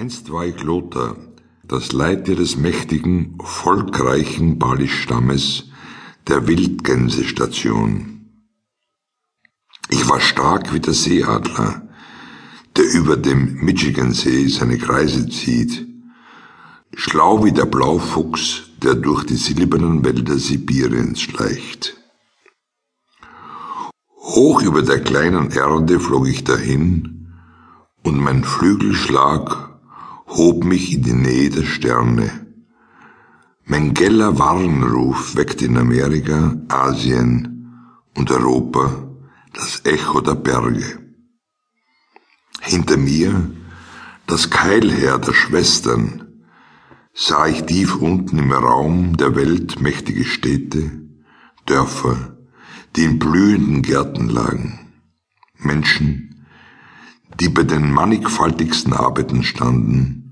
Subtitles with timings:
[0.00, 1.14] Einst war ich Lothar,
[1.62, 5.64] das Leiter des mächtigen, volkreichen Bali-Stammes
[6.26, 8.30] der Wildgänsestation.
[9.90, 11.86] Ich war stark wie der Seeadler,
[12.78, 15.86] der über dem Michigansee seine Kreise zieht,
[16.94, 21.98] schlau wie der Blaufuchs, der durch die silbernen Wälder Sibiriens schleicht.
[24.16, 27.34] Hoch über der kleinen Erde flog ich dahin,
[28.02, 29.69] und mein Flügelschlag
[30.36, 32.46] hob mich in die Nähe der Sterne.
[33.64, 37.72] Mein geller Warnruf weckte in Amerika, Asien
[38.16, 39.08] und Europa
[39.52, 40.98] das Echo der Berge.
[42.60, 43.50] Hinter mir
[44.26, 46.44] das Keilheer der Schwestern,
[47.12, 50.92] sah ich tief unten im Raum der Welt mächtige Städte,
[51.66, 52.36] Dörfer,
[52.94, 54.92] die in blühenden Gärten lagen,
[55.58, 56.46] Menschen,
[57.40, 60.29] die bei den mannigfaltigsten Arbeiten standen,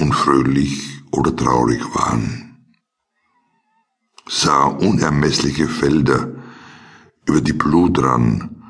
[0.00, 2.56] und fröhlich oder traurig waren,
[4.28, 6.32] sah unermessliche Felder
[7.26, 8.62] über die Blutran,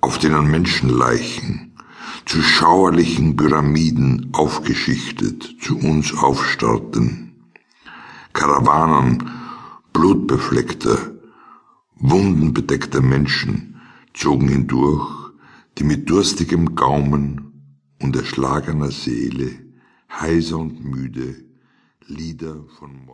[0.00, 1.76] auf denen Menschenleichen
[2.24, 7.50] zu schauerlichen Pyramiden aufgeschichtet zu uns aufstarrten,
[8.32, 9.30] Karawanen
[9.92, 11.12] blutbefleckter,
[11.96, 13.80] wundenbedeckter Menschen
[14.14, 15.32] zogen hindurch,
[15.78, 19.67] die mit durstigem Gaumen und erschlagener Seele
[20.10, 21.44] heiser und müde
[22.06, 23.08] Lieder von Morgen.